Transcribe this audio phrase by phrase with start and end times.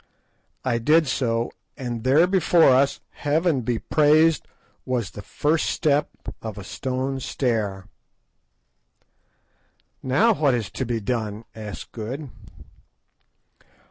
[0.65, 4.47] I did so, and there before us, Heaven be praised!
[4.83, 6.09] was the first step
[6.41, 7.85] of a stone stair.
[10.01, 12.31] "Now what is to be done?" asked Good.